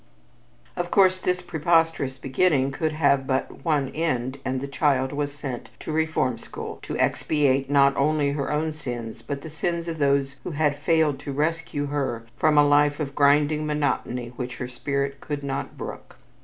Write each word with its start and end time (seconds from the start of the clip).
Of 0.75 0.89
course, 0.89 1.21
this 1.21 1.43
preposterous 1.43 2.17
beginning 2.17 2.71
could 2.71 2.91
have 2.91 3.27
but 3.27 3.63
one 3.63 3.89
ending 3.89 4.41
and 4.43 4.59
the 4.59 4.67
child 4.67 5.13
was 5.13 5.31
sent 5.31 5.69
to 5.81 5.91
the 5.91 5.95
reform 5.95 6.39
school 6.39 6.79
to 6.81 6.97
expiate 6.97 7.69
not 7.69 7.95
only 7.95 8.31
her 8.31 8.51
own 8.51 8.73
sins 8.73 9.21
but 9.21 9.43
the 9.43 9.49
sins 9.51 9.87
of 9.87 9.99
those 9.99 10.37
who 10.43 10.49
had 10.53 10.75
failed 10.79 11.19
to 11.19 11.31
rescue 11.33 11.85
her 11.85 12.25
from 12.35 12.57
a 12.57 12.65
life 12.67 12.99
of 12.99 13.13
grinding 13.13 13.67
monotony 13.67 14.29
which 14.37 14.55
her 14.57 14.67
spirit 14.67 15.21
could 15.21 15.43
not 15.43 15.77
brook. 15.77 16.15